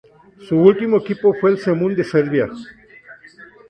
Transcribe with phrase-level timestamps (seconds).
[0.47, 2.47] Su último equipo fue el Zemun de Serbia.